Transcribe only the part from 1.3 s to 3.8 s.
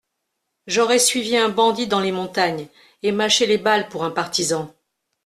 un bandit dans les montagnes, et mâché les